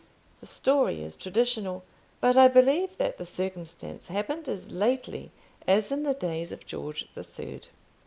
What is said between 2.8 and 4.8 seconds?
that the circumstance happened as